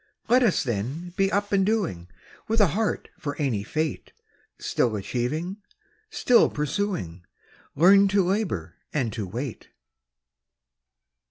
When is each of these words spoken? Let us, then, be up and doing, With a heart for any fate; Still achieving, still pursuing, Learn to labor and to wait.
Let 0.29 0.41
us, 0.41 0.63
then, 0.63 1.13
be 1.15 1.31
up 1.31 1.51
and 1.51 1.63
doing, 1.63 2.07
With 2.47 2.59
a 2.59 2.69
heart 2.73 3.09
for 3.19 3.35
any 3.35 3.61
fate; 3.61 4.13
Still 4.57 4.95
achieving, 4.95 5.57
still 6.09 6.49
pursuing, 6.49 7.23
Learn 7.75 8.07
to 8.07 8.25
labor 8.25 8.77
and 8.91 9.13
to 9.13 9.27
wait. 9.27 9.69